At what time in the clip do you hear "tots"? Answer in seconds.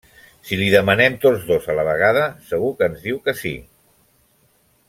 1.25-1.45